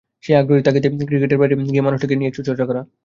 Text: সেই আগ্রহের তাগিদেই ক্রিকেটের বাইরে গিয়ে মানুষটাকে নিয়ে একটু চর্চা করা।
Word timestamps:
সেই 0.23 0.35
আগ্রহের 0.35 0.65
তাগিদেই 0.65 1.07
ক্রিকেটের 1.09 1.39
বাইরে 1.41 1.55
গিয়ে 1.65 1.85
মানুষটাকে 1.87 2.15
নিয়ে 2.15 2.29
একটু 2.31 2.41
চর্চা 2.47 2.65
করা। 2.69 2.81